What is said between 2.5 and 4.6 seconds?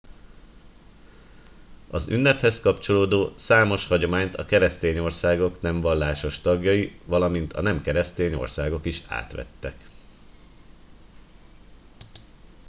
kapcsolódó számos hagyományt a